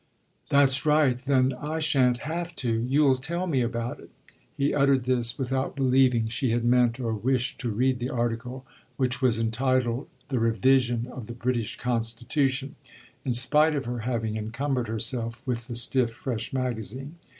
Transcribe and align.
"That's 0.49 0.83
right; 0.83 1.15
then 1.19 1.53
I 1.53 1.77
shan't 1.77 2.25
have 2.25 2.55
to. 2.55 2.71
You'll 2.73 3.17
tell 3.17 3.45
me 3.45 3.61
about 3.61 3.99
it." 3.99 4.09
He 4.57 4.73
uttered 4.73 5.03
this 5.03 5.37
without 5.37 5.75
believing 5.75 6.27
she 6.27 6.49
had 6.49 6.63
meant 6.65 6.99
or 6.99 7.13
wished 7.13 7.59
to 7.59 7.69
read 7.69 7.99
the 7.99 8.09
article, 8.09 8.65
which 8.97 9.21
was 9.21 9.37
entitled 9.37 10.07
"The 10.29 10.39
Revision 10.39 11.05
of 11.05 11.27
the 11.27 11.35
British 11.35 11.77
Constitution," 11.77 12.77
in 13.23 13.35
spite 13.35 13.75
of 13.75 13.85
her 13.85 13.99
having 13.99 14.37
encumbered 14.37 14.87
herself 14.87 15.43
with 15.45 15.67
the 15.67 15.75
stiff, 15.75 16.09
fresh 16.09 16.51
magazine. 16.51 17.17